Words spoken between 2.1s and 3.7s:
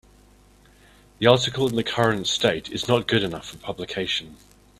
state is not good enough for